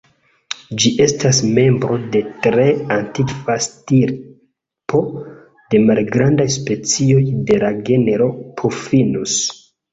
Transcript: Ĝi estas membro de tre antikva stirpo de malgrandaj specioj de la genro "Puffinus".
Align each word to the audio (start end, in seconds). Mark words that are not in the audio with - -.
Ĝi 0.83 0.91
estas 1.03 1.41
membro 1.57 1.97
de 2.15 2.21
tre 2.45 2.65
antikva 2.95 3.59
stirpo 3.67 5.03
de 5.75 5.85
malgrandaj 5.93 6.51
specioj 6.57 7.23
de 7.53 7.63
la 7.67 7.73
genro 7.93 8.35
"Puffinus". 8.59 9.41